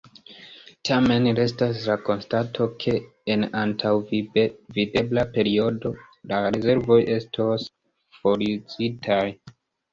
Tamen, 0.87 1.27
restas 1.39 1.83
la 1.89 1.97
konstato 2.07 2.67
ke 2.85 2.95
en 3.35 3.45
antaŭvidebla 3.65 5.27
periodo 5.37 5.95
la 6.33 6.43
rezervoj 6.59 7.01
estos 7.21 7.71
foruzitaj. 8.21 9.25